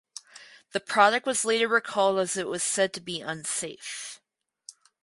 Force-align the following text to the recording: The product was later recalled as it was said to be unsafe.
The 0.71 0.79
product 0.79 1.27
was 1.27 1.45
later 1.45 1.67
recalled 1.67 2.17
as 2.17 2.35
it 2.35 2.47
was 2.47 2.63
said 2.63 2.91
to 2.93 2.99
be 3.01 3.21
unsafe. 3.21 4.19